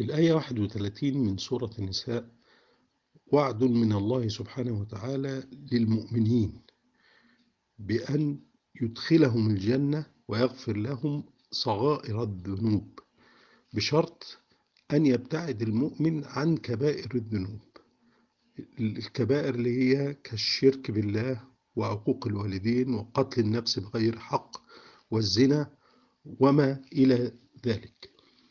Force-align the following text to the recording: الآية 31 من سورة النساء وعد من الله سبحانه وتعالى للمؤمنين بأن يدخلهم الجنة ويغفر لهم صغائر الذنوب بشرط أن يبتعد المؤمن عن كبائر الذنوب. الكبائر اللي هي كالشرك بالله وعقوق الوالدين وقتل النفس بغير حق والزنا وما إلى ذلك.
الآية 0.00 0.32
31 0.32 1.16
من 1.18 1.36
سورة 1.38 1.70
النساء 1.78 2.30
وعد 3.26 3.64
من 3.64 3.92
الله 3.92 4.28
سبحانه 4.28 4.80
وتعالى 4.80 5.48
للمؤمنين 5.72 6.62
بأن 7.78 8.40
يدخلهم 8.82 9.50
الجنة 9.50 10.06
ويغفر 10.28 10.76
لهم 10.76 11.24
صغائر 11.50 12.22
الذنوب 12.22 12.98
بشرط 13.72 14.38
أن 14.92 15.06
يبتعد 15.06 15.62
المؤمن 15.62 16.24
عن 16.24 16.56
كبائر 16.56 17.14
الذنوب. 17.14 17.60
الكبائر 18.80 19.54
اللي 19.54 19.82
هي 19.82 20.14
كالشرك 20.14 20.90
بالله 20.90 21.44
وعقوق 21.76 22.26
الوالدين 22.26 22.94
وقتل 22.94 23.40
النفس 23.40 23.78
بغير 23.78 24.18
حق 24.18 24.56
والزنا 25.10 25.76
وما 26.24 26.82
إلى 26.92 27.32
ذلك. 27.66 28.15